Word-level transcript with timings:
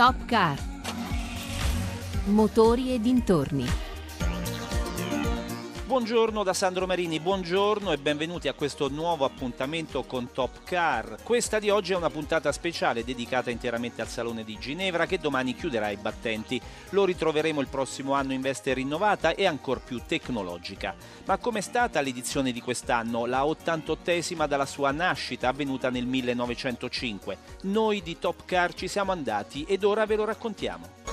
Top 0.00 0.24
Car. 0.24 0.58
Motori 2.28 2.94
e 2.94 3.00
dintorni. 3.02 3.89
Buongiorno 5.90 6.44
da 6.44 6.52
Sandro 6.52 6.86
Marini, 6.86 7.18
buongiorno 7.18 7.90
e 7.90 7.98
benvenuti 7.98 8.46
a 8.46 8.52
questo 8.52 8.88
nuovo 8.88 9.24
appuntamento 9.24 10.04
con 10.04 10.30
Top 10.30 10.62
Car. 10.62 11.16
Questa 11.24 11.58
di 11.58 11.68
oggi 11.68 11.94
è 11.94 11.96
una 11.96 12.08
puntata 12.08 12.52
speciale 12.52 13.02
dedicata 13.02 13.50
interamente 13.50 14.00
al 14.00 14.06
Salone 14.06 14.44
di 14.44 14.56
Ginevra 14.56 15.06
che 15.06 15.18
domani 15.18 15.56
chiuderà 15.56 15.90
i 15.90 15.96
battenti. 15.96 16.60
Lo 16.90 17.04
ritroveremo 17.04 17.60
il 17.60 17.66
prossimo 17.66 18.12
anno 18.12 18.32
in 18.32 18.40
veste 18.40 18.72
rinnovata 18.72 19.34
e 19.34 19.46
ancora 19.46 19.80
più 19.84 20.00
tecnologica. 20.06 20.94
Ma 21.24 21.38
com'è 21.38 21.60
stata 21.60 22.00
l'edizione 22.00 22.52
di 22.52 22.60
quest'anno, 22.60 23.26
la 23.26 23.42
88esima 23.42 24.46
dalla 24.46 24.66
sua 24.66 24.92
nascita 24.92 25.48
avvenuta 25.48 25.90
nel 25.90 26.06
1905? 26.06 27.38
Noi 27.62 28.00
di 28.00 28.16
Top 28.20 28.44
Car 28.44 28.74
ci 28.74 28.86
siamo 28.86 29.10
andati 29.10 29.64
ed 29.64 29.82
ora 29.82 30.06
ve 30.06 30.14
lo 30.14 30.24
raccontiamo. 30.24 31.09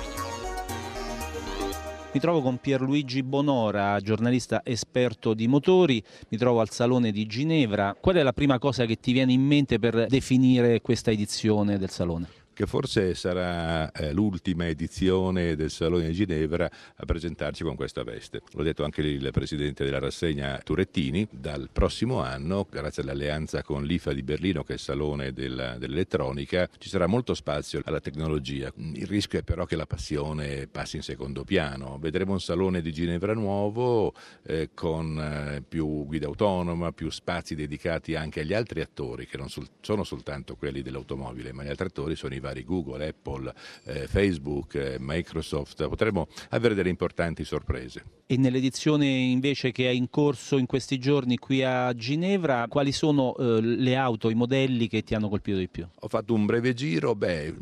Mi 2.18 2.24
trovo 2.24 2.42
con 2.42 2.58
Pierluigi 2.58 3.22
Bonora, 3.22 4.00
giornalista 4.00 4.62
esperto 4.64 5.36
di 5.36 5.48
motori, 5.48 6.04
mi 6.30 6.38
trovo 6.40 6.62
al 6.62 6.72
Salone 6.72 7.12
di 7.12 7.28
Ginevra. 7.28 7.96
Qual 8.02 8.16
è 8.16 8.24
la 8.24 8.34
prima 8.34 8.58
cosa 8.58 8.86
che 8.86 9.00
ti 9.00 9.12
viene 9.12 9.34
in 9.34 9.42
mente 9.44 9.78
per 9.78 10.08
definire 10.08 10.82
questa 10.82 11.12
edizione 11.12 11.78
del 11.78 11.92
Salone? 11.92 12.28
Che 12.58 12.66
forse 12.66 13.14
sarà 13.14 13.92
eh, 13.92 14.12
l'ultima 14.14 14.68
edizione 14.68 15.56
del 15.56 15.70
Salone 15.70 16.08
di 16.08 16.14
Ginevra 16.14 16.68
a 16.96 17.06
presentarci 17.06 17.64
con 17.64 17.76
questa 17.76 18.02
veste. 18.02 18.42
L'ho 18.54 18.64
detto 18.64 18.84
anche 18.84 19.02
il 19.02 19.30
presidente 19.32 19.86
della 19.86 20.00
rassegna 20.00 20.60
Turettini, 20.64 21.28
dal 21.30 21.70
prossimo 21.72 22.20
anno, 22.20 22.66
grazie 22.68 23.04
all'alleanza 23.04 23.62
con 23.62 23.84
l'IFA 23.84 24.12
di 24.12 24.24
Berlino, 24.24 24.64
che 24.64 24.72
è 24.72 24.74
il 24.74 24.82
Salone 24.82 25.34
della, 25.34 25.78
dell'elettronica, 25.78 26.68
ci 26.80 26.90
sarà 26.90 27.06
molto 27.06 27.36
spazio 27.36 27.80
alla 27.86 28.00
tecnologia. 28.00 28.74
Il 28.76 29.06
rischio 29.06 29.38
è 29.38 29.44
però 29.44 29.66
che 29.66 29.76
la 29.76 29.86
passione 29.86 30.66
passi 30.66 30.96
in 30.96 31.04
secondo 31.04 31.44
piano. 31.44 32.00
Vedremo 32.00 32.32
un 32.32 32.42
Salone 32.42 32.82
di 32.82 32.92
Ginevra 32.92 33.36
nuovo 33.36 34.16
eh, 34.42 34.72
con 34.74 35.16
eh, 35.20 35.62
più 35.62 36.08
guida 36.08 36.26
autonoma, 36.26 36.92
più 36.92 37.12
spazi 37.12 37.54
dedicati 37.54 38.16
anche 38.16 38.40
agli 38.40 38.56
altri 38.56 38.82
attori, 38.82 39.28
che 39.28 39.38
non 39.38 39.48
sol- 39.48 39.70
sono 39.80 40.04
soltanto 40.04 40.56
quelli 40.56 40.82
dell'automobile, 40.82 41.54
ma 41.54 41.64
gli 41.64 41.70
altri 41.70 41.86
attori 41.86 42.16
sono 42.16 42.34
i 42.34 42.46
vari 42.48 42.64
Google, 42.64 43.06
Apple, 43.06 43.54
eh, 43.84 44.08
Facebook, 44.08 44.76
eh, 44.76 44.98
Microsoft, 45.00 45.88
potremo 45.88 46.28
avere 46.50 46.74
delle 46.74 46.90
importanti 46.90 47.44
sorprese. 47.44 48.04
E 48.26 48.38
nell'edizione 48.38 49.06
invece 49.06 49.72
che 49.72 49.88
è 49.88 49.92
in 49.92 50.10
corso 50.10 50.58
in 50.58 50.66
questi 50.66 50.98
giorni 50.98 51.38
qui 51.38 51.64
a 51.64 51.94
Ginevra, 51.94 52.68
quali 52.68 52.92
sono 52.92 53.36
eh, 53.36 53.62
le 53.62 53.96
auto, 53.96 54.30
i 54.30 54.36
modelli 54.36 54.88
che 54.88 55.04
ti 55.04 55.14
hanno 55.14 55.30
colpito 55.30 55.58
di 55.58 55.68
più? 55.68 55.86
Ho 56.00 56.08
fatto 56.08 56.34
un 56.34 56.46
breve 56.46 56.74
giro, 56.74 57.16
beh, 57.16 57.54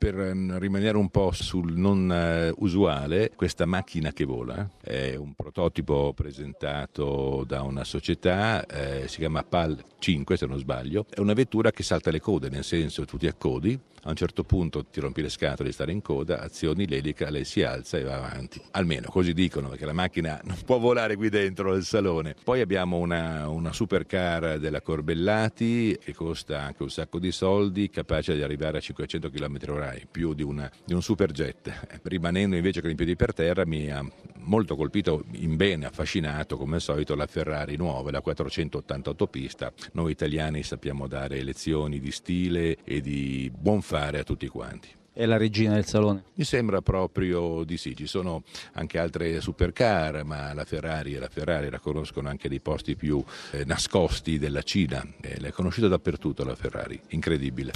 per 0.00 0.14
rimanere 0.14 0.96
un 0.96 1.10
po' 1.10 1.30
sul 1.30 1.74
non 1.74 2.08
uh, 2.08 2.64
usuale, 2.64 3.32
questa 3.36 3.66
macchina 3.66 4.12
che 4.12 4.24
vola 4.24 4.66
è 4.80 5.14
un 5.14 5.34
prototipo 5.34 6.14
presentato 6.14 7.44
da 7.46 7.60
una 7.60 7.84
società, 7.84 8.64
eh, 8.64 9.08
si 9.08 9.18
chiama 9.18 9.42
PAL 9.42 9.84
5 9.98 10.38
se 10.38 10.46
non 10.46 10.58
sbaglio, 10.58 11.04
è 11.10 11.20
una 11.20 11.34
vettura 11.34 11.70
che 11.70 11.82
salta 11.82 12.10
le 12.10 12.18
code, 12.18 12.48
nel 12.48 12.64
senso 12.64 13.04
tu 13.04 13.18
ti 13.18 13.26
accodi, 13.26 13.78
a 14.04 14.08
un 14.08 14.16
certo 14.16 14.44
punto 14.44 14.86
ti 14.86 15.00
rompi 15.00 15.20
le 15.20 15.28
scatole 15.28 15.68
di 15.68 15.74
stare 15.74 15.92
in 15.92 16.00
coda, 16.00 16.40
azioni 16.40 16.86
l'elica, 16.86 17.28
lei 17.28 17.44
si 17.44 17.62
alza 17.62 17.98
e 17.98 18.02
va 18.02 18.16
avanti. 18.16 18.60
Almeno 18.70 19.08
così 19.10 19.34
dicono, 19.34 19.68
perché 19.68 19.84
la 19.84 19.92
macchina 19.92 20.40
non 20.44 20.56
può 20.64 20.78
volare 20.78 21.16
qui 21.16 21.28
dentro 21.28 21.72
nel 21.72 21.84
salone. 21.84 22.34
Poi 22.42 22.62
abbiamo 22.62 22.96
una, 22.96 23.48
una 23.48 23.72
supercar 23.72 24.58
della 24.58 24.80
Corbellati 24.80 25.98
che 26.02 26.14
costa 26.14 26.62
anche 26.62 26.82
un 26.82 26.90
sacco 26.90 27.18
di 27.18 27.30
soldi, 27.30 27.90
capace 27.90 28.34
di 28.34 28.42
arrivare 28.42 28.78
a 28.78 28.80
500 28.80 29.28
km 29.28 29.58
h 29.58 29.89
più 30.10 30.34
di, 30.34 30.42
una, 30.42 30.70
di 30.84 30.94
un 30.94 31.02
superjet. 31.02 32.00
Rimanendo 32.02 32.56
invece 32.56 32.80
con 32.80 32.90
i 32.90 32.94
piedi 32.94 33.16
per 33.16 33.32
terra 33.32 33.64
mi 33.66 33.90
ha 33.90 34.04
molto 34.38 34.76
colpito, 34.76 35.24
in 35.32 35.56
bene, 35.56 35.86
affascinato 35.86 36.56
come 36.56 36.76
al 36.76 36.80
solito 36.80 37.14
la 37.14 37.26
Ferrari 37.26 37.76
nuova, 37.76 38.10
la 38.10 38.20
488 38.20 39.26
pista. 39.26 39.72
Noi 39.92 40.12
italiani 40.12 40.62
sappiamo 40.62 41.06
dare 41.06 41.42
lezioni 41.42 42.00
di 42.00 42.10
stile 42.10 42.78
e 42.84 43.00
di 43.00 43.50
buon 43.54 43.82
fare 43.82 44.20
a 44.20 44.24
tutti 44.24 44.46
quanti 44.48 44.98
è 45.12 45.26
la 45.26 45.36
regina 45.36 45.74
del 45.74 45.84
salone? 45.84 46.24
Mi 46.34 46.44
sembra 46.44 46.80
proprio 46.80 47.62
di 47.64 47.76
sì, 47.76 47.94
ci 47.94 48.06
sono 48.06 48.42
anche 48.72 48.98
altre 48.98 49.40
supercar, 49.42 50.24
ma 50.24 50.54
la 50.54 50.64
Ferrari 50.64 51.14
e 51.14 51.18
la 51.18 51.28
Ferrari 51.28 51.68
la 51.68 51.78
conoscono 51.78 52.30
anche 52.30 52.48
dei 52.48 52.60
posti 52.60 52.96
più 52.96 53.22
eh, 53.50 53.64
nascosti 53.66 54.38
della 54.38 54.62
Cina, 54.62 55.04
eh, 55.20 55.38
l'è 55.38 55.50
conosciuta 55.50 55.88
dappertutto 55.88 56.42
la 56.42 56.54
Ferrari, 56.54 56.98
incredibile. 57.08 57.72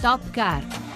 Top 0.00 0.30
Car 0.30 0.91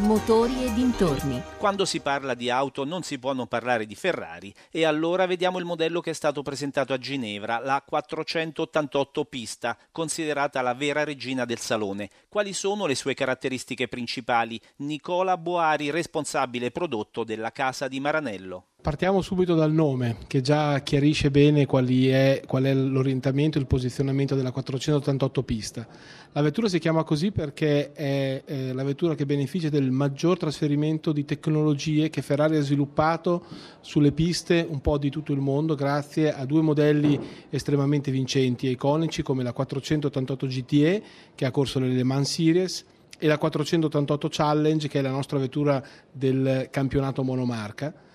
motori 0.00 0.64
e 0.64 0.72
dintorni. 0.72 1.42
Quando 1.58 1.84
si 1.84 2.00
parla 2.00 2.34
di 2.34 2.50
auto 2.50 2.84
non 2.84 3.02
si 3.02 3.18
può 3.18 3.32
non 3.32 3.46
parlare 3.46 3.86
di 3.86 3.94
Ferrari 3.94 4.52
e 4.70 4.84
allora 4.84 5.26
vediamo 5.26 5.58
il 5.58 5.64
modello 5.64 6.00
che 6.00 6.10
è 6.10 6.14
stato 6.14 6.42
presentato 6.42 6.92
a 6.92 6.98
Ginevra, 6.98 7.58
la 7.58 7.82
488 7.86 9.24
pista, 9.26 9.76
considerata 9.92 10.62
la 10.62 10.74
vera 10.74 11.04
regina 11.04 11.44
del 11.44 11.58
salone. 11.58 12.08
Quali 12.28 12.52
sono 12.52 12.86
le 12.86 12.94
sue 12.94 13.14
caratteristiche 13.14 13.88
principali? 13.88 14.60
Nicola 14.76 15.36
Boari, 15.36 15.90
responsabile 15.90 16.70
prodotto 16.70 17.22
della 17.22 17.52
casa 17.52 17.86
di 17.86 18.00
Maranello. 18.00 18.69
Partiamo 18.82 19.20
subito 19.20 19.54
dal 19.54 19.74
nome, 19.74 20.16
che 20.26 20.40
già 20.40 20.80
chiarisce 20.80 21.30
bene 21.30 21.66
è, 21.66 22.42
qual 22.46 22.64
è 22.64 22.72
l'orientamento 22.72 23.58
e 23.58 23.60
il 23.60 23.66
posizionamento 23.66 24.34
della 24.34 24.52
488 24.52 25.42
pista. 25.42 25.86
La 26.32 26.40
vettura 26.40 26.66
si 26.66 26.78
chiama 26.78 27.04
così 27.04 27.30
perché 27.30 27.92
è, 27.92 28.42
è 28.42 28.72
la 28.72 28.82
vettura 28.82 29.14
che 29.14 29.26
beneficia 29.26 29.68
del 29.68 29.90
maggior 29.90 30.38
trasferimento 30.38 31.12
di 31.12 31.26
tecnologie 31.26 32.08
che 32.08 32.22
Ferrari 32.22 32.56
ha 32.56 32.62
sviluppato 32.62 33.44
sulle 33.82 34.12
piste 34.12 34.66
un 34.66 34.80
po' 34.80 34.96
di 34.96 35.10
tutto 35.10 35.32
il 35.32 35.40
mondo 35.40 35.74
grazie 35.74 36.32
a 36.32 36.46
due 36.46 36.62
modelli 36.62 37.20
estremamente 37.50 38.10
vincenti 38.10 38.66
e 38.66 38.70
iconici 38.70 39.20
come 39.20 39.42
la 39.42 39.52
488 39.52 40.46
GTE 40.46 41.02
che 41.34 41.44
ha 41.44 41.50
corso 41.50 41.80
nelle 41.80 41.96
Le 41.96 42.04
Mans 42.04 42.32
Series 42.32 42.86
e 43.18 43.26
la 43.26 43.36
488 43.36 44.28
Challenge 44.30 44.88
che 44.88 45.00
è 45.00 45.02
la 45.02 45.10
nostra 45.10 45.38
vettura 45.38 45.84
del 46.10 46.68
campionato 46.70 47.22
monomarca 47.22 48.08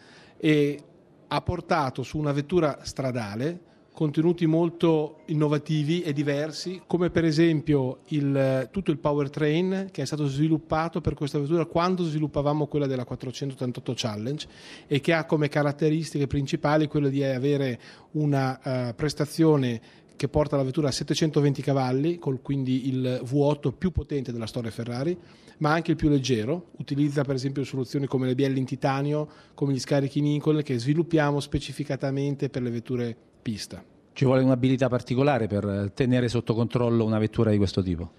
e 0.45 0.79
ha 1.27 1.41
portato 1.41 2.03
su 2.03 2.19
una 2.19 2.31
vettura 2.31 2.77
stradale 2.83 3.61
contenuti 3.91 4.45
molto 4.45 5.21
innovativi 5.27 6.03
e 6.03 6.13
diversi, 6.13 6.83
come 6.85 7.09
per 7.09 7.25
esempio 7.25 8.01
il, 8.09 8.67
tutto 8.69 8.91
il 8.91 8.99
powertrain 8.99 9.87
che 9.89 10.03
è 10.03 10.05
stato 10.05 10.27
sviluppato 10.27 11.01
per 11.01 11.15
questa 11.15 11.39
vettura 11.39 11.65
quando 11.65 12.03
sviluppavamo 12.03 12.67
quella 12.67 12.85
della 12.85 13.05
488 13.05 13.93
Challenge 13.95 14.47
e 14.85 14.99
che 14.99 15.13
ha 15.13 15.25
come 15.25 15.47
caratteristiche 15.47 16.27
principali 16.27 16.87
quella 16.87 17.09
di 17.09 17.23
avere 17.23 17.79
una 18.11 18.59
uh, 18.61 18.93
prestazione 18.93 19.81
che 20.15 20.27
porta 20.27 20.55
la 20.55 20.63
vettura 20.63 20.87
a 20.87 20.91
720 20.91 21.61
cavalli, 21.61 22.17
con 22.17 22.41
quindi 22.41 22.87
il 22.87 23.21
V8 23.23 23.73
più 23.77 23.91
potente 23.91 24.31
della 24.31 24.47
storia 24.47 24.71
Ferrari, 24.71 25.17
ma 25.57 25.71
anche 25.71 25.91
il 25.91 25.97
più 25.97 26.09
leggero. 26.09 26.67
Utilizza 26.77 27.23
per 27.23 27.35
esempio 27.35 27.63
soluzioni 27.63 28.07
come 28.07 28.27
le 28.27 28.35
bielle 28.35 28.59
in 28.59 28.65
titanio, 28.65 29.27
come 29.53 29.73
gli 29.73 29.79
scarichi 29.79 30.21
Nickel 30.21 30.63
che 30.63 30.77
sviluppiamo 30.77 31.39
specificatamente 31.39 32.49
per 32.49 32.61
le 32.61 32.69
vetture 32.69 33.15
pista. 33.41 33.83
Ci 34.13 34.23
vuole 34.23 34.43
un'abilità 34.43 34.87
particolare 34.87 35.47
per 35.47 35.91
tenere 35.93 36.29
sotto 36.29 36.53
controllo 36.53 37.03
una 37.03 37.19
vettura 37.19 37.51
di 37.51 37.57
questo 37.57 37.83
tipo? 37.83 38.11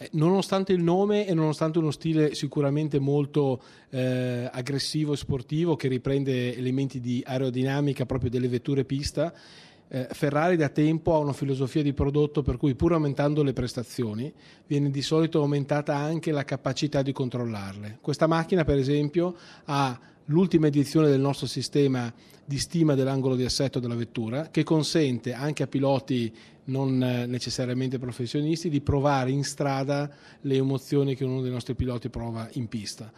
Eh, 0.00 0.10
nonostante 0.12 0.72
il 0.72 0.82
nome 0.82 1.26
e 1.26 1.34
nonostante 1.34 1.78
uno 1.78 1.90
stile 1.90 2.34
sicuramente 2.34 3.00
molto 3.00 3.60
eh, 3.90 4.48
aggressivo 4.52 5.14
e 5.14 5.16
sportivo 5.16 5.74
che 5.74 5.88
riprende 5.88 6.54
elementi 6.54 7.00
di 7.00 7.20
aerodinamica 7.26 8.06
proprio 8.06 8.30
delle 8.30 8.46
vetture 8.46 8.84
pista, 8.84 9.32
eh, 9.88 10.06
Ferrari 10.10 10.56
da 10.56 10.68
tempo 10.68 11.14
ha 11.14 11.18
una 11.18 11.32
filosofia 11.32 11.82
di 11.82 11.92
prodotto 11.92 12.42
per 12.42 12.56
cui 12.56 12.74
pur 12.74 12.92
aumentando 12.92 13.42
le 13.42 13.52
prestazioni 13.52 14.32
viene 14.66 14.90
di 14.90 15.02
solito 15.02 15.40
aumentata 15.40 15.96
anche 15.96 16.30
la 16.30 16.44
capacità 16.44 17.02
di 17.02 17.12
controllarle. 17.12 17.98
Questa 18.00 18.26
macchina 18.26 18.64
per 18.64 18.78
esempio 18.78 19.34
ha 19.64 19.98
l'ultima 20.26 20.66
edizione 20.66 21.08
del 21.08 21.20
nostro 21.20 21.46
sistema 21.46 22.12
di 22.44 22.58
stima 22.58 22.94
dell'angolo 22.94 23.36
di 23.36 23.44
assetto 23.44 23.78
della 23.78 23.94
vettura 23.94 24.48
che 24.50 24.62
consente 24.62 25.32
anche 25.32 25.62
a 25.62 25.66
piloti 25.66 26.34
non 26.64 26.98
necessariamente 26.98 27.98
professionisti 27.98 28.68
di 28.68 28.80
provare 28.80 29.30
in 29.30 29.44
strada 29.44 30.10
le 30.42 30.56
emozioni 30.56 31.14
che 31.14 31.24
uno 31.24 31.40
dei 31.40 31.50
nostri 31.50 31.74
piloti 31.74 32.10
prova 32.10 32.48
in 32.52 32.68
pista. 32.68 33.10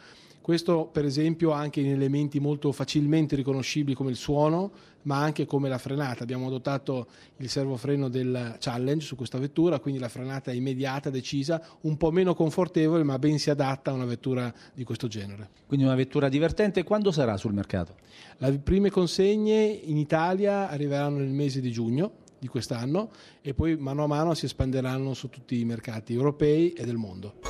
Questo 0.50 0.88
per 0.91 1.05
esempio 1.05 1.52
anche 1.52 1.79
in 1.79 1.93
elementi 1.93 2.41
molto 2.41 2.73
facilmente 2.73 3.37
riconoscibili 3.37 3.94
come 3.94 4.11
il 4.11 4.17
suono, 4.17 4.73
ma 5.02 5.23
anche 5.23 5.47
come 5.47 5.69
la 5.69 5.79
frenata. 5.79 6.25
Abbiamo 6.25 6.49
adottato 6.49 7.06
il 7.37 7.49
servofreno 7.49 8.08
del 8.08 8.56
Challenge 8.58 9.05
su 9.05 9.14
questa 9.14 9.38
vettura, 9.38 9.79
quindi 9.79 10.00
la 10.00 10.08
frenata 10.08 10.50
è 10.50 10.55
immediata, 10.55 11.08
decisa, 11.08 11.64
un 11.82 11.97
po' 11.97 12.11
meno 12.11 12.35
confortevole, 12.35 13.05
ma 13.05 13.17
ben 13.20 13.38
si 13.38 13.49
adatta 13.49 13.93
a 13.93 13.94
una 13.94 14.06
vettura 14.06 14.52
di 14.75 14.82
questo 14.82 15.06
genere. 15.06 15.50
Quindi 15.69 15.87
una 15.87 15.94
vettura 15.94 16.29
divertente. 16.29 16.82
Quando 16.82 17.12
sarà 17.12 17.37
sul 17.37 17.53
mercato? 17.53 17.94
Le 18.38 18.58
prime 18.58 18.91
consegne 18.91 19.62
in 19.62 19.99
Italia 19.99 20.69
arriveranno 20.69 21.19
nel 21.19 21.29
mese 21.29 21.61
di 21.61 21.70
giugno 21.70 22.11
di 22.41 22.49
quest'anno 22.49 23.11
e 23.41 23.55
poi 23.55 23.76
mano 23.76 24.03
a 24.03 24.08
mano 24.08 24.35
si 24.35 24.46
espanderanno 24.46 25.14
su 25.14 25.29
tutti 25.29 25.61
i 25.61 25.64
mercati 25.64 26.12
europei 26.12 26.73
e 26.73 26.85
del 26.85 26.96
mondo. 26.96 27.50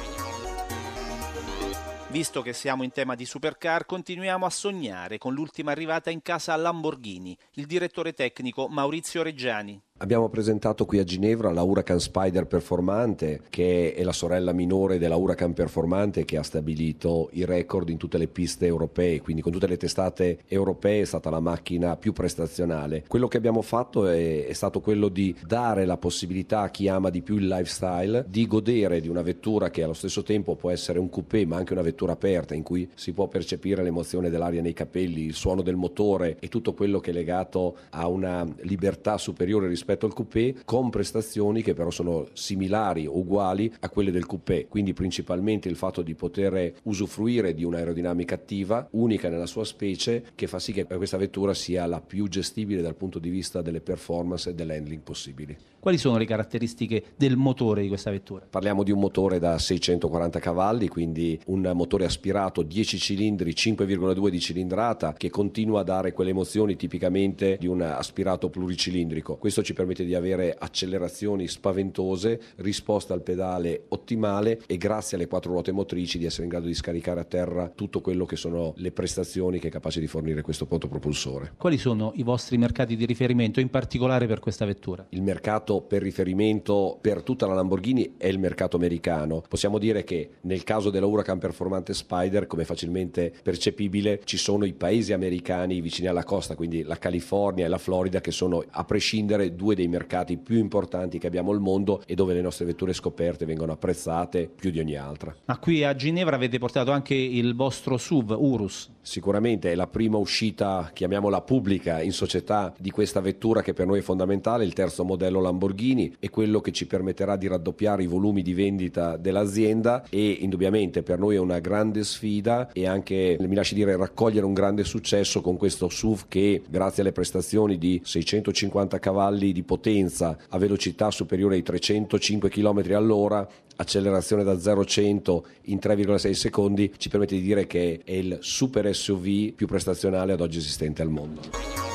Visto 2.11 2.43
che 2.43 2.53
siamo 2.53 2.83
in 2.83 2.91
tema 2.91 3.15
di 3.15 3.25
supercar, 3.25 3.87
continuiamo 3.87 4.45
a 4.45 4.51
sognare 4.51 5.17
con 5.17 5.33
l'ultima 5.33 5.71
arrivata 5.71 6.11
in 6.11 6.23
casa 6.23 6.53
a 6.53 6.57
Lamborghini, 6.57 7.39
il 7.53 7.67
direttore 7.67 8.15
tecnico 8.15 8.67
Maurizio 8.67 9.23
Reggiani. 9.23 9.81
Abbiamo 10.03 10.31
presentato 10.31 10.87
qui 10.87 10.99
a 10.99 11.05
Ginevra 11.05 11.53
la 11.53 11.63
Huracan 11.63 12.01
Spider 12.01 12.47
Performante, 12.47 13.43
che 13.51 13.93
è 13.93 14.03
la 14.03 14.15
sorella 14.15 14.53
minore 14.53 14.97
della 14.97 15.17
Huracan 15.17 15.53
Performante 15.53 16.25
che 16.25 16.39
ha 16.39 16.43
stabilito 16.43 17.29
i 17.33 17.45
record 17.45 17.91
in 17.91 17.99
tutte 17.99 18.17
le 18.17 18.27
piste 18.27 18.65
europee, 18.65 19.21
quindi 19.21 19.43
con 19.43 19.53
tutte 19.53 19.67
le 19.67 19.77
testate 19.77 20.39
europee 20.49 21.03
è 21.03 21.05
stata 21.05 21.29
la 21.29 21.41
macchina 21.41 21.99
più 21.99 22.15
prestazionale. 22.15 23.05
Quello 23.07 23.29
che 23.29 23.37
abbiamo 23.37 23.61
fatto 23.61 24.09
è, 24.09 24.47
è 24.47 24.53
stato 24.55 24.81
quello 24.81 25.09
di 25.09 25.37
dare 25.47 25.85
la 25.85 25.99
possibilità 25.99 26.63
a 26.63 26.71
chi 26.71 26.89
ama 26.89 27.11
di 27.11 27.21
più 27.21 27.37
il 27.37 27.47
lifestyle 27.47 28.25
di 28.27 28.47
godere 28.47 29.03
di 29.03 29.09
una 29.09 29.21
vettura 29.21 29.69
che 29.69 29.83
allo 29.83 29.93
stesso 29.93 30.23
tempo 30.23 30.55
può 30.55 30.71
essere 30.71 30.99
un 30.99 31.11
coupé 31.11 31.45
ma 31.45 31.59
anche 31.59 31.75
una 31.75 31.83
vettura 31.83 32.13
aperta 32.13 32.55
in 32.55 32.63
cui 32.63 32.89
si 32.95 33.13
può 33.13 33.29
percepire 33.29 33.83
l'emozione 33.83 34.31
dell'aria 34.31 34.63
nei 34.63 34.73
capelli, 34.73 35.27
il 35.27 35.35
suono 35.35 35.61
del 35.61 35.77
motore 35.77 36.39
e 36.41 36.49
tutto 36.49 36.73
quello 36.73 37.01
che 37.01 37.11
è 37.11 37.13
legato 37.13 37.77
a 37.91 38.09
una 38.09 38.49
libertà 38.63 39.19
superiore 39.19 39.69
rispetto 39.69 39.89
rispetto 39.91 40.07
al 40.07 40.15
coupé 40.15 40.55
con 40.65 40.91
prestazioni 40.91 41.63
che 41.63 41.75
però 41.75 41.91
sono 41.91 42.29
similari 42.33 43.07
o 43.07 43.19
uguali 43.19 43.73
a 43.81 43.89
quelle 43.89 44.13
del 44.13 44.27
coupé, 44.27 44.67
quindi 44.69 44.93
principalmente 44.93 45.69
il 45.69 45.77
fatto 45.77 46.03
di 46.03 46.15
poter 46.15 46.75
usufruire 46.85 47.55
di 47.55 47.65
un'aerodinamica 47.65 48.37
attiva 48.37 48.87
unica 48.93 49.29
nella 49.29 49.47
sua 49.47 49.65
specie 49.65 50.25
che 50.35 50.47
fa 50.47 50.59
sì 50.59 50.73
che 50.73 50.87
questa 50.87 51.17
vettura 51.17 51.55
sia 51.55 51.87
la 51.87 52.01
più 52.01 52.29
gestibile 52.29 52.83
dal 52.83 52.95
punto 52.95 53.19
di 53.19 53.31
vista 53.31 53.63
delle 53.63 53.81
performance 53.81 54.51
e 54.51 54.55
dell'handling 54.55 55.03
possibili. 55.03 55.57
Quali 55.81 55.97
sono 55.97 56.19
le 56.19 56.27
caratteristiche 56.27 57.05
del 57.17 57.37
motore 57.37 57.81
di 57.81 57.89
questa 57.89 58.11
vettura? 58.11 58.47
Parliamo 58.49 58.83
di 58.83 58.93
un 58.93 59.01
motore 59.01 59.39
da 59.39 59.59
640 59.59 60.39
cavalli, 60.39 60.89
quindi 60.89 61.41
un 61.47 61.71
motore 61.75 62.05
aspirato 62.05 62.63
10 62.63 62.99
cilindri, 62.99 63.53
5,2 63.53 64.29
di 64.29 64.41
cilindrata 64.41 65.15
che 65.15 65.31
continua 65.31 65.81
a 65.81 65.85
dare 65.85 66.13
quelle 66.13 66.31
emozioni 66.31 66.77
tipicamente 66.77 67.57
di 67.59 67.67
un 67.67 67.81
aspirato 67.81 68.51
pluricilindrico. 68.51 69.37
Questo 69.37 69.63
ci 69.63 69.73
permette 69.81 70.05
di 70.05 70.15
avere 70.15 70.55
accelerazioni 70.59 71.49
spaventose, 71.49 72.41
risposta 72.57 73.15
al 73.15 73.23
pedale 73.23 73.85
ottimale 73.89 74.61
e 74.67 74.77
grazie 74.77 75.17
alle 75.17 75.27
quattro 75.27 75.53
ruote 75.53 75.73
motrici 75.73 76.19
di 76.19 76.27
essere 76.27 76.45
in 76.45 76.51
grado 76.51 76.67
di 76.67 76.75
scaricare 76.75 77.21
a 77.21 77.25
terra 77.25 77.71
tutto 77.75 78.01
quello 78.01 78.27
che 78.27 78.37
sono 78.37 78.75
le 78.77 78.93
prestazioni 78.93 79.59
che 79.59 79.69
è 79.69 79.71
capace 79.71 80.01
di 80.01 80.07
fornire 80.07 80.43
questo 80.43 80.67
propulsore. 80.67 81.53
Quali 81.57 81.79
sono 81.79 82.13
i 82.17 82.23
vostri 82.23 82.59
mercati 82.59 82.97
di 82.97 83.07
riferimento, 83.07 83.61
in 83.61 83.71
particolare 83.71 84.27
per 84.27 84.41
questa 84.41 84.65
vettura? 84.65 85.07
Il 85.11 85.23
mercato 85.23 85.81
per 85.81 86.03
riferimento 86.03 86.99
per 87.01 87.23
tutta 87.23 87.47
la 87.47 87.55
Lamborghini 87.55 88.15
è 88.17 88.27
il 88.27 88.39
mercato 88.39 88.77
americano. 88.77 89.43
Possiamo 89.49 89.79
dire 89.79 90.05
che 90.05 90.31
nel 90.43 90.63
caso 90.65 90.91
della 90.91 91.07
Huracan 91.07 91.39
Performante 91.39 91.95
Spider, 91.95 92.47
come 92.47 92.65
facilmente 92.65 93.33
percepibile, 93.43 94.21
ci 94.25 94.37
sono 94.37 94.65
i 94.65 94.73
paesi 94.75 95.13
americani 95.13 95.81
vicini 95.81 96.09
alla 96.09 96.25
costa, 96.25 96.55
quindi 96.55 96.83
la 96.83 96.99
California 96.99 97.65
e 97.65 97.69
la 97.69 97.79
Florida, 97.79 98.21
che 98.21 98.31
sono 98.31 98.65
a 98.69 98.85
prescindere 98.85 99.55
due 99.55 99.70
dei 99.75 99.89
mercati 99.89 100.37
più 100.37 100.59
importanti 100.59 101.19
che 101.19 101.27
abbiamo 101.27 101.53
al 101.53 101.61
mondo 101.61 102.03
e 102.07 102.15
dove 102.15 102.35
le 102.35 102.41
nostre 102.41 102.65
vetture 102.67 102.93
scoperte 102.93 103.45
vengono 103.45 103.73
apprezzate 103.73 104.49
più 104.55 104.71
di 104.71 104.79
ogni 104.79 104.97
altra. 104.97 105.35
Ma 105.45 105.59
qui 105.59 105.85
a 105.85 105.95
Ginevra 105.95 106.37
avete 106.37 106.59
portato 106.59 106.91
anche 106.91 107.15
il 107.15 107.55
vostro 107.55 107.97
SUV 107.97 108.37
Urus. 108.39 108.91
Sicuramente 109.03 109.73
è 109.73 109.75
la 109.75 109.87
prima 109.87 110.19
uscita, 110.19 110.91
chiamiamola 110.93 111.41
pubblica, 111.41 112.03
in 112.03 112.13
società 112.13 112.73
di 112.79 112.91
questa 112.91 113.21
vettura 113.21 113.63
che 113.63 113.73
per 113.73 113.87
noi 113.87 114.01
è 114.01 114.03
fondamentale, 114.03 114.65
il 114.65 114.73
terzo 114.73 115.05
modello 115.05 115.41
Lamborghini 115.41 115.59
Lamborghini 115.61 116.17
è 116.19 116.31
quello 116.31 116.61
che 116.61 116.73
ci 116.73 116.87
permetterà 116.87 117.37
di 117.37 117.47
raddoppiare 117.47 118.03
i 118.03 118.07
volumi 118.07 118.43
di 118.43 118.55
vendita 118.55 119.17
dell'azienda 119.17 120.05
e 120.09 120.31
indubbiamente 120.41 121.03
per 121.03 121.19
noi 121.19 121.37
è 121.37 121.39
una 121.39 121.59
grande 121.59 122.05
sfida 122.05 122.71
e 122.73 122.87
anche, 122.87 123.37
mi 123.41 123.55
lasci 123.55 123.75
dire, 123.75 123.97
raccogliere 123.97 124.47
un 124.47 124.55
grande 124.55 124.85
successo 124.85 125.41
con 125.41 125.57
questo 125.57 125.89
SUV 125.89 126.25
che 126.29 126.63
grazie 126.69 127.03
alle 127.03 127.13
prestazioni 127.13 127.79
di 127.79 128.01
650 128.03 128.99
cavalli 128.99 129.53
di 129.53 129.60
potenza 129.63 130.37
a 130.49 130.59
velocità 130.59 131.11
superiore 131.11 131.57
ai 131.57 131.63
305 131.63 132.49
km 132.49 132.95
all'ora 132.95 133.49
accelerazione 133.77 134.45
da 134.45 134.59
0 134.59 134.81
a 134.81 134.85
100 134.85 135.47
in 135.65 135.79
3,6 135.83 136.31
secondi 136.33 136.93
ci 136.97 137.09
permette 137.09 137.35
di 137.35 137.43
dire 137.43 137.67
che 137.67 138.01
è 138.05 138.13
il 138.13 138.39
super 138.41 138.95
SUV 138.95 139.53
più 139.53 139.67
prestazionale 139.67 140.33
ad 140.33 140.41
oggi 140.41 140.59
esistente 140.59 141.03
al 141.03 141.09
mondo. 141.09 141.90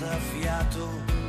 senza 0.00 0.16
fiato 0.32 1.19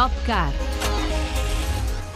Top 0.00 0.22
Car. 0.24 0.50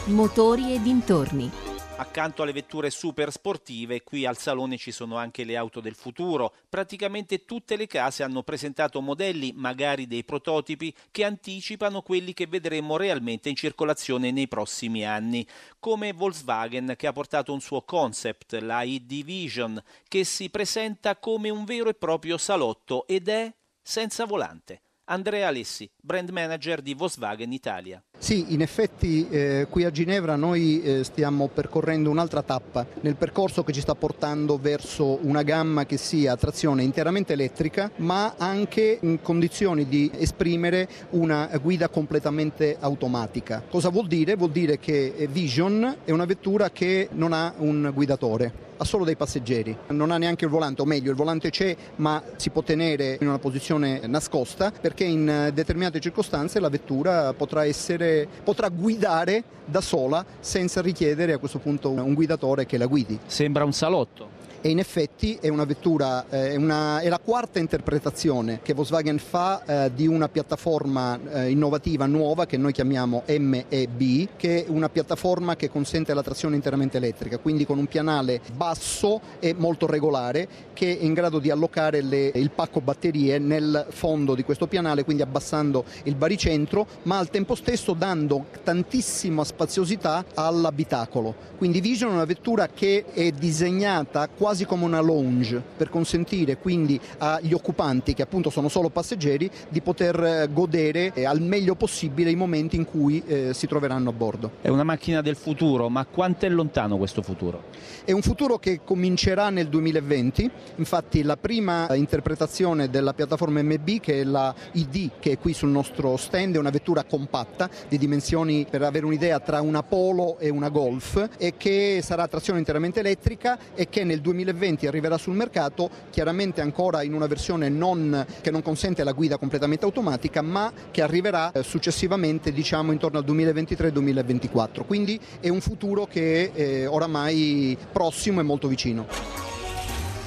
Motori 0.07 0.73
e 0.73 0.81
dintorni. 0.81 1.51
Accanto 1.97 2.41
alle 2.41 2.55
vetture 2.55 2.89
super 2.89 3.31
sportive, 3.31 4.03
qui 4.03 4.25
al 4.25 4.39
salone 4.39 4.79
ci 4.79 4.91
sono 4.91 5.19
anche 5.19 5.45
le 5.45 5.55
auto 5.59 5.81
del 5.81 5.95
futuro. 5.95 6.55
Praticamente 6.67 7.45
tutte 7.45 7.77
le 7.77 7.87
case 7.87 8.23
hanno 8.23 8.43
presentato 8.43 9.03
modelli, 9.03 9.53
magari 9.55 10.07
dei 10.07 10.25
prototipi, 10.25 10.95
che 11.11 11.25
anticipano 11.25 12.01
quelli 12.01 12.33
che 12.33 12.47
vedremo 12.47 12.97
realmente 12.97 13.51
in 13.51 13.55
circolazione 13.55 14.31
nei 14.31 14.49
prossimi 14.49 15.05
anni. 15.05 15.47
Come 15.79 16.15
Volkswagen 16.15 16.95
che 16.97 17.07
ha 17.07 17.13
portato 17.13 17.53
un 17.53 17.61
suo 17.61 17.83
concept, 17.83 18.61
la 18.63 18.81
e-Division, 18.81 19.79
che 20.09 20.25
si 20.25 20.49
presenta 20.49 21.17
come 21.17 21.51
un 21.51 21.67
vero 21.67 21.91
e 21.91 21.95
proprio 21.95 22.39
salotto 22.39 23.07
ed 23.07 23.29
è 23.29 23.53
senza 23.83 24.25
volante. 24.25 24.81
Andrea 25.07 25.49
Alessi, 25.49 25.91
brand 26.01 26.31
manager 26.31 26.81
di 26.81 26.95
Volkswagen 26.95 27.53
Italia. 27.53 28.03
Sì, 28.17 28.55
in 28.55 28.63
effetti 28.63 29.29
eh, 29.29 29.67
qui 29.69 29.85
a 29.85 29.91
Ginevra 29.91 30.35
noi 30.35 30.83
eh, 30.83 31.05
stiamo 31.05 31.49
percorrendo 31.49 32.09
un'altra 32.09 32.41
tappa 32.41 32.87
nel 33.03 33.17
percorso 33.17 33.63
che 33.65 33.73
ci 33.73 33.83
sta 33.83 33.95
portando 33.95 34.57
verso 34.57 35.19
una 35.21 35.43
gamma 35.43 35.85
che 35.85 35.99
sia 35.99 36.37
trazione 36.37 36.85
interamente 36.85 37.35
elettrica, 37.35 37.91
ma 37.97 38.37
anche 38.39 38.99
in 39.03 39.21
condizioni 39.21 39.87
di 39.87 40.11
esprimere 40.17 40.89
una 41.11 41.51
guida 41.61 41.91
completamente 41.91 42.79
automatica. 42.81 43.63
Cosa 43.69 43.91
vuol 43.91 44.07
dire? 44.07 44.37
Vuol 44.37 44.53
dire 44.53 44.79
che 44.79 45.29
Vision 45.31 45.99
è 46.05 46.13
una 46.13 46.25
vettura 46.25 46.71
che 46.71 47.11
non 47.13 47.35
ha 47.35 47.53
un 47.59 47.91
guidatore 47.93 48.65
ha 48.77 48.85
solo 48.85 49.05
dei 49.05 49.17
passeggeri, 49.17 49.77
non 49.89 50.11
ha 50.11 50.19
neanche 50.19 50.45
il 50.45 50.51
volante, 50.51 50.83
o 50.83 50.85
meglio 50.85 51.11
il 51.11 51.17
volante 51.17 51.51
c'è 51.51 51.77
ma 51.97 52.23
si 52.37 52.51
può 52.51 52.63
tenere 52.63 53.19
in 53.21 53.29
una 53.29 53.39
posizione 53.39 54.01
nascosta 54.07 54.71
perché 54.71 55.05
in 55.05 55.51
determinate 55.53 56.01
circostanze 56.01 56.61
la 56.61 56.69
vettura 56.69 57.33
potrà, 57.33 57.65
essere, 57.65 58.27
potrà 58.43 58.69
guidare 58.69 59.45
da 59.65 59.81
sola 59.81 60.25
senza 60.41 60.81
richiedere 60.81 61.33
a 61.33 61.39
questo 61.39 61.59
punto 61.59 61.91
un 61.91 62.15
guidatore 62.15 62.67
che 62.67 62.79
la 62.79 62.87
guidi. 62.87 63.19
Sembra 63.27 63.65
un 63.65 63.73
salotto 63.73 64.43
e 64.65 64.71
in 64.71 64.79
effetti 64.79 65.37
è 65.43 65.49
una 65.49 65.67
vettura, 65.67 66.25
eh, 66.31 66.53
è, 66.53 66.57
una, 66.57 67.01
è, 67.01 67.11
la 67.11 67.19
quarta 67.19 67.59
interpretazione 67.59 68.61
che 68.63 68.73
Volkswagen 68.73 69.19
fa 69.19 69.63
eh, 69.63 69.91
di 69.95 70.07
una 70.07 70.31
piattaforma 70.31 71.21
eh, 71.31 71.51
innovativa 71.51 72.07
nuova 72.07 72.47
che 72.47 72.57
noi 72.57 72.73
chiamiamo 72.73 73.25
MEB, 73.27 74.29
che 74.39 74.65
è 74.65 74.71
una 74.71 74.89
piattaforma 74.89 75.55
che 75.55 75.69
consente 75.69 76.15
la 76.15 76.23
trazione 76.23 76.57
interamente 76.57 76.97
elettrica, 76.97 77.37
quindi 77.37 77.67
con 77.67 77.77
un 77.77 77.85
pianale 77.85 78.41
basso 78.57 79.21
e 79.39 79.53
molto 79.53 79.87
regolare 79.87 80.49
che 80.73 80.99
è 80.99 81.05
in 81.05 81.13
grado 81.13 81.41
di 81.41 81.51
allocare 81.51 82.01
le, 82.01 82.33
il 82.35 82.51
pacco 82.51 82.81
batterie 82.81 83.39
nel 83.39 83.87
fondo 83.91 84.35
di 84.35 84.45
questo 84.45 84.67
pianale, 84.67 85.05
quindi 85.05 85.23
abbassando 85.23 85.85
il 86.05 86.15
baricentro, 86.15 86.87
ma 87.03 87.19
al 87.19 87.29
tempo 87.29 87.55
stesso 87.55 87.93
dando 87.93 88.47
tantissima 88.63 89.45
spaziosità 89.45 90.25
all'abitacolo. 90.33 91.53
Quindi 91.59 91.83
Vision 91.83 92.13
è 92.13 92.15
una 92.15 92.25
vettura 92.25 92.69
che 92.69 93.05
è 93.13 93.31
disegnata 93.31 94.27
quasi 94.29 94.54
quasi 94.55 94.67
come 94.67 94.85
una 94.85 95.01
lounge 95.01 95.61
per 95.77 95.91
consentire 95.91 96.59
quindi 96.59 97.01
agli 97.19 97.53
occupanti 97.53 98.15
che 98.15 98.23
appunto 98.23 98.51
sono 98.51 98.69
solo 98.69 98.89
passeggeri 98.89 99.51
di 99.69 99.81
poter 99.81 100.23
eh, 100.23 100.49
godere 100.53 101.13
eh, 101.13 101.25
al 101.25 101.41
meglio 101.41 101.75
possibile 101.75 102.31
i 102.31 102.37
momenti 102.37 102.77
in 102.77 102.85
cui 102.85 103.21
eh, 103.27 103.53
si 103.53 103.67
troveranno 103.67 104.11
a 104.11 104.13
bordo. 104.13 104.53
È 104.61 104.69
una 104.69 104.85
macchina 104.85 105.23
del 105.23 105.35
futuro, 105.35 105.89
ma 105.89 106.07
quanto 106.07 106.47
è 106.47 106.49
lontano 106.49 106.97
questo 106.99 107.21
futuro? 107.21 107.65
È 108.05 108.13
un 108.13 108.23
futuro 108.23 108.59
che 108.59 108.83
comincerà 108.85 109.51
nel 109.51 109.69
2020, 109.69 110.51
infatti 110.77 111.23
la 111.23 111.37
prima 111.37 111.93
interpretazione 111.95 112.89
della 112.89 113.13
piattaforma 113.13 113.61
MB 113.61 113.99
che 113.99 114.21
è 114.21 114.25
la 114.25 114.55
ID 114.73 115.11
che 115.19 115.33
è 115.33 115.39
qui 115.39 115.53
sul 115.53 115.71
nostro 115.71 116.17
stand 116.17 116.55
è 116.55 116.59
una 116.59 116.71
vettura 116.71 117.03
compatta 117.03 117.69
di 117.89 117.99
dimensioni 117.99 118.67
per 118.71 118.83
avere 118.83 119.05
un'idea 119.05 119.41
tra 119.41 119.61
una 119.61 119.83
Polo 119.83 120.39
e 120.39 120.49
una 120.49 120.69
Golf 120.69 121.31
e 121.39 121.55
che 121.57 122.01
sarà 122.05 122.23
a 122.23 122.29
trazione 122.29 122.61
interamente 122.61 123.01
elettrica 123.01 123.59
e 123.75 123.89
che 123.89 124.05
nel 124.05 124.21
2020 124.21 124.43
2020 124.45 124.87
arriverà 124.87 125.19
sul 125.19 125.35
mercato, 125.35 125.91
chiaramente 126.11 126.61
ancora 126.61 127.03
in 127.03 127.15
una 127.15 127.27
versione 127.27 127.69
non, 127.69 128.25
che 128.41 128.51
non 128.51 128.63
consente 128.63 129.03
la 129.03 129.13
guida 129.13 129.39
completamente 129.39 129.85
automatica, 129.85 130.43
ma 130.43 130.73
che 130.91 131.03
arriverà 131.03 131.51
eh, 131.53 131.63
successivamente 131.63 132.53
diciamo 132.53 132.93
intorno 132.93 133.19
al 133.19 133.25
2023-2024. 133.25 134.85
Quindi 134.87 135.19
è 135.41 135.49
un 135.49 135.61
futuro 135.61 136.07
che 136.07 136.53
è 136.53 136.61
eh, 136.61 136.87
oramai 136.87 137.77
prossimo 137.93 138.41
e 138.41 138.43
molto 138.43 138.69
vicino. 138.69 139.07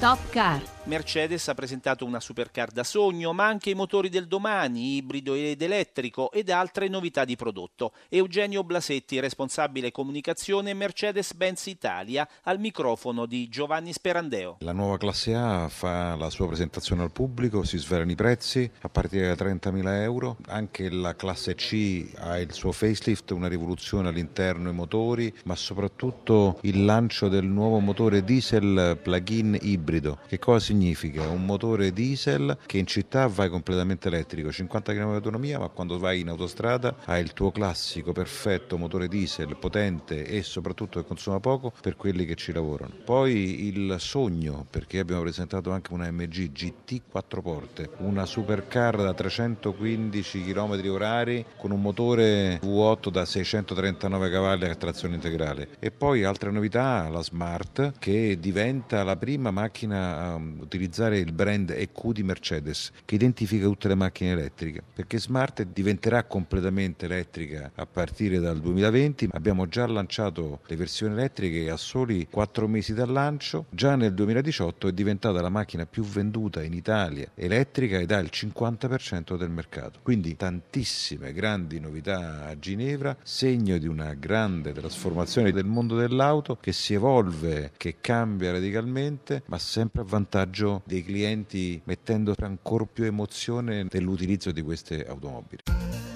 Top 0.00 0.18
Car 0.30 0.76
Mercedes 0.88 1.46
ha 1.48 1.54
presentato 1.54 2.06
una 2.06 2.18
supercar 2.18 2.70
da 2.70 2.82
sogno, 2.82 3.34
ma 3.34 3.46
anche 3.46 3.68
i 3.68 3.74
motori 3.74 4.08
del 4.08 4.26
domani, 4.26 4.96
ibrido 4.96 5.34
ed 5.34 5.60
elettrico 5.60 6.32
ed 6.32 6.48
altre 6.48 6.88
novità 6.88 7.26
di 7.26 7.36
prodotto. 7.36 7.92
Eugenio 8.08 8.64
Blasetti, 8.64 9.20
responsabile 9.20 9.92
comunicazione 9.92 10.72
Mercedes-Benz 10.72 11.66
Italia, 11.66 12.26
al 12.44 12.58
microfono 12.58 13.26
di 13.26 13.50
Giovanni 13.50 13.92
Sperandeo. 13.92 14.56
La 14.60 14.72
nuova 14.72 14.96
classe 14.96 15.34
A 15.34 15.68
fa 15.68 16.16
la 16.16 16.30
sua 16.30 16.46
presentazione 16.46 17.02
al 17.02 17.12
pubblico, 17.12 17.64
si 17.64 17.76
svelano 17.76 18.10
i 18.10 18.14
prezzi 18.16 18.70
a 18.80 18.88
partire 18.88 19.34
da 19.34 19.44
30.000 19.44 20.00
euro. 20.00 20.38
Anche 20.46 20.88
la 20.88 21.14
classe 21.14 21.54
C 21.54 22.14
ha 22.16 22.38
il 22.38 22.54
suo 22.54 22.72
facelift, 22.72 23.30
una 23.32 23.48
rivoluzione 23.48 24.08
all'interno 24.08 24.70
i 24.70 24.74
motori, 24.74 25.30
ma 25.44 25.54
soprattutto 25.54 26.58
il 26.62 26.86
lancio 26.86 27.28
del 27.28 27.44
nuovo 27.44 27.78
motore 27.78 28.24
diesel 28.24 28.98
plug-in 29.02 29.58
ibrido. 29.60 30.20
Che 30.26 30.38
cosa 30.38 30.58
significa? 30.60 30.76
Significa 30.78 31.26
un 31.28 31.44
motore 31.44 31.92
diesel 31.92 32.56
che 32.64 32.78
in 32.78 32.86
città 32.86 33.26
vai 33.26 33.48
completamente 33.48 34.06
elettrico, 34.06 34.52
50 34.52 34.92
km 34.92 35.08
di 35.08 35.14
autonomia, 35.16 35.58
ma 35.58 35.68
quando 35.68 35.98
vai 35.98 36.20
in 36.20 36.28
autostrada 36.28 36.94
hai 37.06 37.20
il 37.20 37.32
tuo 37.32 37.50
classico 37.50 38.12
perfetto 38.12 38.78
motore 38.78 39.08
diesel 39.08 39.56
potente 39.56 40.24
e 40.24 40.42
soprattutto 40.44 41.00
che 41.00 41.06
consuma 41.06 41.40
poco 41.40 41.72
per 41.80 41.96
quelli 41.96 42.24
che 42.24 42.36
ci 42.36 42.52
lavorano. 42.52 42.94
Poi 43.04 43.66
il 43.66 43.96
sogno, 43.98 44.64
perché 44.70 45.00
abbiamo 45.00 45.22
presentato 45.22 45.72
anche 45.72 45.92
una 45.92 46.08
MG 46.12 46.52
GT 46.52 47.02
4 47.10 47.42
porte, 47.42 47.90
una 47.98 48.24
supercar 48.24 48.96
da 48.96 49.12
315 49.12 50.44
km 50.44 50.80
orari 50.90 51.44
con 51.56 51.72
un 51.72 51.80
motore 51.80 52.60
V8 52.60 53.10
da 53.10 53.24
639 53.24 54.30
cavalli 54.30 54.64
a 54.66 54.74
trazione 54.76 55.16
integrale. 55.16 55.70
E 55.80 55.90
poi 55.90 56.22
altre 56.22 56.52
novità, 56.52 57.08
la 57.08 57.22
Smart 57.22 57.94
che 57.98 58.38
diventa 58.38 59.02
la 59.02 59.16
prima 59.16 59.50
macchina 59.50 60.34
um, 60.34 60.57
utilizzare 60.62 61.18
il 61.18 61.32
brand 61.32 61.70
EQ 61.70 62.12
di 62.12 62.22
Mercedes 62.22 62.92
che 63.04 63.14
identifica 63.14 63.66
tutte 63.66 63.88
le 63.88 63.94
macchine 63.94 64.32
elettriche 64.32 64.82
perché 64.94 65.18
Smart 65.18 65.62
diventerà 65.62 66.24
completamente 66.24 67.06
elettrica 67.06 67.70
a 67.74 67.86
partire 67.86 68.38
dal 68.38 68.60
2020 68.60 69.28
abbiamo 69.32 69.66
già 69.68 69.86
lanciato 69.86 70.60
le 70.66 70.76
versioni 70.76 71.14
elettriche 71.14 71.70
a 71.70 71.76
soli 71.76 72.26
4 72.30 72.68
mesi 72.68 72.94
dal 72.94 73.10
lancio. 73.10 73.66
Già 73.70 73.96
nel 73.96 74.14
2018 74.14 74.88
è 74.88 74.92
diventata 74.92 75.40
la 75.40 75.48
macchina 75.48 75.86
più 75.86 76.02
venduta 76.02 76.62
in 76.62 76.72
Italia 76.72 77.30
elettrica 77.34 77.98
ed 77.98 78.10
ha 78.10 78.18
il 78.18 78.30
50% 78.32 79.36
del 79.36 79.50
mercato. 79.50 80.00
Quindi 80.02 80.36
tantissime 80.36 81.32
grandi 81.32 81.80
novità 81.80 82.46
a 82.46 82.58
Ginevra 82.58 83.16
segno 83.22 83.78
di 83.78 83.86
una 83.86 84.14
grande 84.14 84.72
trasformazione 84.72 85.52
del 85.52 85.64
mondo 85.64 85.96
dell'auto 85.96 86.56
che 86.60 86.72
si 86.72 86.94
evolve 86.94 87.72
che 87.76 87.96
cambia 88.00 88.52
radicalmente 88.52 89.42
ma 89.46 89.58
sempre 89.58 90.02
a 90.02 90.04
vantaggio 90.04 90.47
vantaggio 90.48 90.82
dei 90.84 91.04
clienti 91.04 91.80
mettendo 91.84 92.34
ancora 92.38 92.86
più 92.90 93.04
emozione 93.04 93.86
nell'utilizzo 93.90 94.50
di 94.50 94.62
queste 94.62 95.06
automobili. 95.06 95.62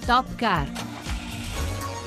Top 0.05 0.35
Car 0.35 1.12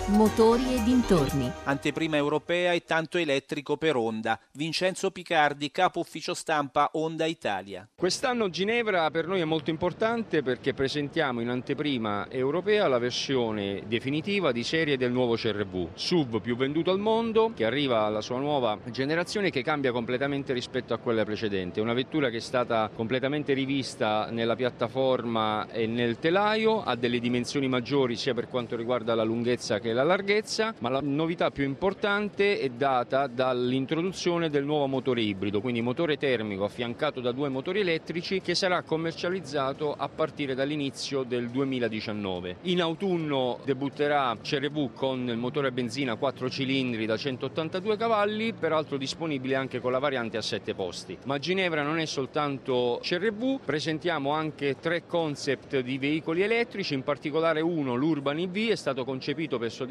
Motori 0.07 0.75
e 0.75 0.83
dintorni. 0.83 1.51
Anteprima 1.63 2.15
europea 2.15 2.73
e 2.73 2.83
tanto 2.83 3.17
elettrico 3.17 3.75
per 3.75 3.95
Honda. 3.95 4.39
Vincenzo 4.51 5.09
Picardi, 5.09 5.71
capo 5.71 5.99
ufficio 5.99 6.35
stampa 6.35 6.91
Honda 6.93 7.25
Italia. 7.25 7.89
Quest'anno 7.95 8.51
Ginevra 8.51 9.09
per 9.09 9.25
noi 9.25 9.41
è 9.41 9.45
molto 9.45 9.71
importante 9.71 10.43
perché 10.43 10.75
presentiamo 10.75 11.41
in 11.41 11.49
anteprima 11.49 12.27
europea 12.29 12.87
la 12.87 12.99
versione 12.99 13.81
definitiva 13.87 14.51
di 14.51 14.63
serie 14.63 14.95
del 14.95 15.11
nuovo 15.11 15.33
CRV, 15.33 15.87
SUV 15.95 16.39
più 16.39 16.55
venduto 16.55 16.91
al 16.91 16.99
mondo, 16.99 17.51
che 17.55 17.65
arriva 17.65 18.01
alla 18.03 18.21
sua 18.21 18.37
nuova 18.37 18.77
generazione 18.91 19.49
che 19.49 19.63
cambia 19.63 19.91
completamente 19.91 20.53
rispetto 20.53 20.93
a 20.93 20.99
quella 20.99 21.25
precedente. 21.25 21.79
È 21.79 21.83
una 21.83 21.93
vettura 21.93 22.29
che 22.29 22.37
è 22.37 22.41
stata 22.41 22.91
completamente 22.93 23.53
rivista 23.53 24.27
nella 24.29 24.55
piattaforma 24.55 25.67
e 25.71 25.87
nel 25.87 26.19
telaio, 26.19 26.83
ha 26.83 26.95
delle 26.95 27.17
dimensioni 27.17 27.67
maggiori 27.67 28.15
sia 28.15 28.35
per 28.35 28.47
quanto 28.47 28.75
riguarda 28.75 29.15
la 29.15 29.23
lunghezza 29.23 29.79
che 29.79 29.93
la 29.95 30.03
larghezza, 30.03 30.75
ma 30.79 30.89
la 30.89 30.99
novità 31.01 31.49
più 31.49 31.63
importante 31.63 32.59
è 32.59 32.69
data 32.69 33.27
dall'introduzione 33.27 34.49
del 34.49 34.65
nuovo 34.65 34.87
motore 34.87 35.21
ibrido, 35.21 35.61
quindi 35.61 35.81
motore 35.81 36.17
termico 36.17 36.65
affiancato 36.65 37.21
da 37.21 37.31
due 37.31 37.47
motori 37.47 37.79
elettrici 37.79 38.41
che 38.41 38.55
sarà 38.55 38.83
commercializzato 38.83 39.95
a 39.97 40.09
partire 40.09 40.53
dall'inizio 40.53 41.23
del 41.23 41.49
2019. 41.49 42.57
In 42.63 42.81
autunno 42.81 43.59
debutterà 43.63 44.37
CRV 44.39 44.93
con 44.93 45.29
il 45.29 45.37
motore 45.37 45.69
a 45.69 45.71
benzina 45.71 46.15
4 46.15 46.49
cilindri 46.49 47.05
da 47.05 47.15
182 47.15 47.95
cavalli, 47.95 48.53
peraltro 48.53 48.97
disponibile 48.97 49.55
anche 49.55 49.79
con 49.79 49.93
la 49.93 49.99
variante 49.99 50.35
a 50.35 50.41
7 50.41 50.73
posti. 50.73 51.17
Ma 51.23 51.39
Ginevra 51.39 51.83
non 51.83 51.99
è 51.99 52.05
soltanto 52.05 52.99
CRV, 53.01 53.61
presentiamo 53.63 54.31
anche 54.31 54.75
tre 54.79 55.05
concept 55.07 55.79
di 55.79 55.97
veicoli 55.97 56.41
elettrici, 56.41 56.93
in 56.93 57.03
particolare 57.03 57.61
uno, 57.61 57.95
l'Urban 57.95 58.39
EV, 58.39 58.71
è 58.71 58.75
stato 58.75 59.05
concepito 59.05 59.57
per 59.57 59.71
soddisfare 59.71 59.83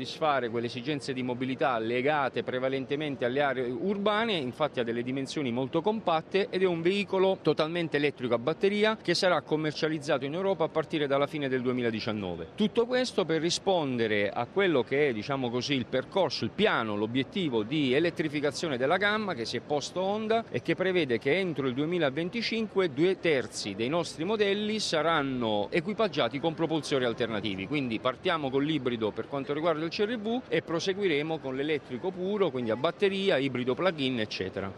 quelle 0.50 0.66
esigenze 0.66 1.12
di 1.12 1.22
mobilità 1.22 1.78
legate 1.78 2.42
prevalentemente 2.42 3.24
alle 3.24 3.40
aree 3.40 3.70
urbane, 3.70 4.34
infatti 4.34 4.80
ha 4.80 4.84
delle 4.84 5.02
dimensioni 5.02 5.50
molto 5.52 5.80
compatte 5.80 6.48
ed 6.50 6.62
è 6.62 6.66
un 6.66 6.82
veicolo 6.82 7.38
totalmente 7.42 7.96
elettrico 7.96 8.34
a 8.34 8.38
batteria 8.38 8.96
che 9.00 9.14
sarà 9.14 9.40
commercializzato 9.42 10.24
in 10.24 10.34
Europa 10.34 10.64
a 10.64 10.68
partire 10.68 11.06
dalla 11.06 11.26
fine 11.26 11.48
del 11.48 11.62
2019. 11.62 12.48
Tutto 12.54 12.86
questo 12.86 13.24
per 13.24 13.40
rispondere 13.40 14.30
a 14.30 14.46
quello 14.46 14.82
che 14.82 15.08
è 15.08 15.12
diciamo 15.12 15.50
così, 15.50 15.74
il 15.74 15.86
percorso, 15.86 16.44
il 16.44 16.50
piano, 16.50 16.96
l'obiettivo 16.96 17.62
di 17.62 17.92
elettrificazione 17.94 18.76
della 18.76 18.96
gamma 18.96 19.34
che 19.34 19.44
si 19.44 19.56
è 19.56 19.60
posto 19.60 20.00
Honda 20.00 20.44
e 20.50 20.62
che 20.62 20.74
prevede 20.74 21.18
che 21.18 21.38
entro 21.38 21.66
il 21.66 21.74
2025 21.74 22.92
due 22.92 23.18
terzi 23.20 23.74
dei 23.74 23.88
nostri 23.88 24.24
modelli 24.24 24.78
saranno 24.78 25.68
equipaggiati 25.70 26.40
con 26.40 26.54
propulsori 26.54 27.04
alternativi. 27.04 27.66
Quindi 27.66 27.98
partiamo 27.98 28.50
con 28.50 28.62
l'ibrido 28.62 29.10
per 29.10 29.28
quanto 29.28 29.52
riguarda 29.52 29.83
il 29.84 29.90
CRV 29.90 30.42
e 30.48 30.62
proseguiremo 30.62 31.38
con 31.38 31.54
l'elettrico 31.54 32.10
puro, 32.10 32.50
quindi 32.50 32.70
a 32.70 32.76
batteria, 32.76 33.38
ibrido 33.38 33.74
plug-in, 33.74 34.20
eccetera. 34.20 34.72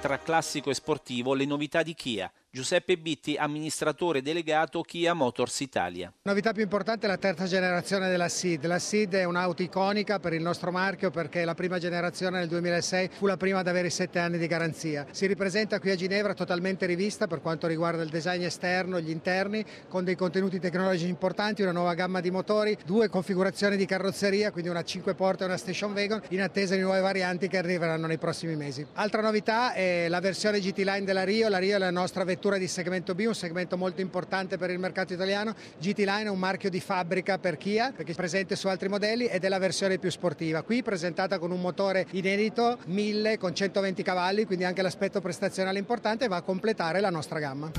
Tra 0.00 0.18
classico 0.18 0.70
e 0.70 0.74
sportivo 0.74 1.34
le 1.34 1.44
novità 1.44 1.82
di 1.82 1.94
Kia 1.94 2.30
Giuseppe 2.56 2.96
Bitti, 2.96 3.36
amministratore 3.36 4.22
delegato 4.22 4.80
Kia 4.80 5.12
Motors 5.12 5.60
Italia. 5.60 6.10
La 6.22 6.30
novità 6.30 6.54
più 6.54 6.62
importante 6.62 7.04
è 7.04 7.08
la 7.10 7.18
terza 7.18 7.44
generazione 7.44 8.08
della 8.08 8.30
SID. 8.30 8.64
La 8.64 8.78
SID 8.78 9.16
è 9.16 9.24
un'auto 9.24 9.62
iconica 9.62 10.18
per 10.20 10.32
il 10.32 10.40
nostro 10.40 10.70
marchio 10.70 11.10
perché 11.10 11.44
la 11.44 11.54
prima 11.54 11.78
generazione 11.78 12.38
nel 12.38 12.48
2006 12.48 13.10
fu 13.12 13.26
la 13.26 13.36
prima 13.36 13.58
ad 13.58 13.68
avere 13.68 13.90
sette 13.90 14.20
anni 14.20 14.38
di 14.38 14.46
garanzia. 14.46 15.06
Si 15.10 15.26
ripresenta 15.26 15.78
qui 15.78 15.90
a 15.90 15.96
Ginevra 15.96 16.32
totalmente 16.32 16.86
rivista 16.86 17.26
per 17.26 17.42
quanto 17.42 17.66
riguarda 17.66 18.02
il 18.02 18.08
design 18.08 18.44
esterno, 18.44 19.00
gli 19.00 19.10
interni, 19.10 19.62
con 19.86 20.04
dei 20.04 20.16
contenuti 20.16 20.58
tecnologici 20.58 21.10
importanti, 21.10 21.60
una 21.60 21.72
nuova 21.72 21.92
gamma 21.92 22.22
di 22.22 22.30
motori, 22.30 22.74
due 22.86 23.10
configurazioni 23.10 23.76
di 23.76 23.84
carrozzeria, 23.84 24.50
quindi 24.50 24.70
una 24.70 24.82
5 24.82 25.12
porte 25.12 25.42
e 25.42 25.46
una 25.46 25.58
station 25.58 25.92
wagon, 25.92 26.22
in 26.30 26.40
attesa 26.40 26.74
di 26.74 26.80
nuove 26.80 27.00
varianti 27.00 27.48
che 27.48 27.58
arriveranno 27.58 28.06
nei 28.06 28.16
prossimi 28.16 28.56
mesi. 28.56 28.86
Altra 28.94 29.20
novità 29.20 29.74
è 29.74 30.08
la 30.08 30.20
versione 30.20 30.58
GT 30.58 30.78
Line 30.78 31.04
della 31.04 31.24
Rio. 31.24 31.50
La 31.50 31.58
Rio 31.58 31.76
è 31.76 31.78
la 31.78 31.90
nostra 31.90 32.24
vettura 32.24 32.44
vettura 32.46 32.58
di 32.58 32.68
segmento 32.68 33.14
B, 33.14 33.24
un 33.26 33.34
segmento 33.34 33.76
molto 33.76 34.00
importante 34.00 34.56
per 34.56 34.70
il 34.70 34.78
mercato 34.78 35.12
italiano. 35.12 35.54
GT 35.78 35.98
Line 35.98 36.24
è 36.24 36.28
un 36.28 36.38
marchio 36.38 36.70
di 36.70 36.80
fabbrica 36.80 37.38
per 37.38 37.56
Kia, 37.56 37.92
perché 37.94 38.12
è 38.12 38.14
presente 38.14 38.54
su 38.54 38.68
altri 38.68 38.88
modelli 38.88 39.26
ed 39.26 39.44
è 39.44 39.48
la 39.48 39.58
versione 39.58 39.98
più 39.98 40.10
sportiva. 40.10 40.62
Qui 40.62 40.82
presentata 40.82 41.38
con 41.38 41.50
un 41.50 41.60
motore 41.60 42.06
inedito 42.12 42.78
1000 42.86 43.38
con 43.38 43.54
120 43.54 44.02
cavalli, 44.02 44.44
quindi 44.44 44.64
anche 44.64 44.82
l'aspetto 44.82 45.20
prestazionale 45.20 45.78
importante 45.78 46.28
va 46.28 46.36
a 46.36 46.42
completare 46.42 47.00
la 47.00 47.10
nostra 47.10 47.40
gamma. 47.40 47.70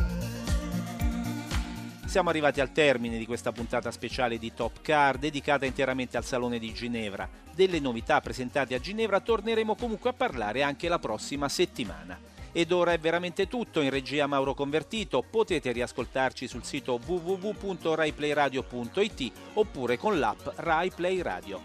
Siamo 2.06 2.30
arrivati 2.30 2.60
al 2.60 2.72
termine 2.72 3.18
di 3.18 3.26
questa 3.26 3.52
puntata 3.52 3.92
speciale 3.92 4.38
di 4.38 4.54
Top 4.54 4.82
Car 4.82 5.18
dedicata 5.18 5.66
interamente 5.66 6.18
al 6.18 6.26
Salone 6.26 6.60
di 6.60 6.74
Ginevra. 6.74 7.28
Delle 7.54 7.80
novità 7.80 8.20
presentate 8.22 8.76
a 8.76 8.80
Ginevra 8.80 9.20
torneremo 9.20 9.76
comunque 9.76 10.10
a 10.10 10.14
parlare 10.14 10.62
anche 10.64 10.88
la 10.90 11.00
prossima 11.00 11.48
settimana. 11.48 12.36
Ed 12.52 12.72
ora 12.72 12.94
è 12.94 12.98
veramente 12.98 13.48
tutto 13.48 13.82
in 13.82 13.90
regia 13.90 14.28
Mauro 14.28 14.54
Convertito. 14.54 15.24
Potete 15.30 15.72
riascoltarci 15.72 16.48
sul 16.48 16.64
sito 16.64 17.00
www.raiplayradio.it 17.06 19.32
oppure 19.54 19.98
con 19.98 20.20
l'app 20.20 20.48
RaiPlay 20.56 21.22
Radio. 21.22 21.62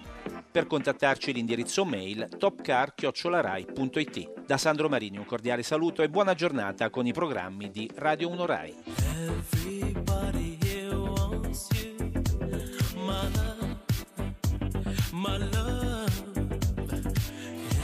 Per 0.50 0.66
contattarci 0.66 1.32
l'indirizzo 1.32 1.84
mail 1.84 2.28
topcar.it. 2.38 4.46
Da 4.46 4.56
Sandro 4.58 4.88
Marini 4.88 5.16
un 5.16 5.24
cordiale 5.24 5.62
saluto 5.62 6.02
e 6.02 6.10
buona 6.10 6.34
giornata 6.34 6.90
con 6.90 7.06
i 7.06 7.12
programmi 7.12 7.70
di 7.70 7.88
Radio 7.94 8.28
1 8.28 8.46
Rai. 8.46 8.74
My 15.14 15.36
love. 15.36 16.10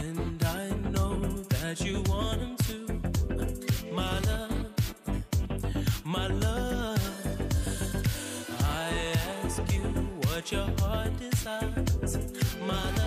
And 0.01 0.43
I 0.43 0.71
know 0.91 1.21
that 1.51 1.79
you 1.81 2.03
want 2.09 2.48
your 10.53 10.67
heart 10.81 11.11
desires, 11.19 12.17
my 12.67 12.98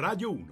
Radio 0.00 0.30
1. 0.32 0.46